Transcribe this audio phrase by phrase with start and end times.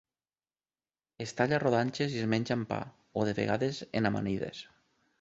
[1.25, 2.83] Es talla a rodanxes i es menja amb pa,
[3.25, 4.69] o de vegades en amanides.